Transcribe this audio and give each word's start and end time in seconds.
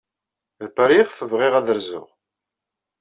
D 0.63 0.67
Paris 0.75 0.97
ayɣef 1.01 1.19
bɣiɣ 1.31 1.53
ad 1.55 1.67
rzuɣ. 1.77 2.07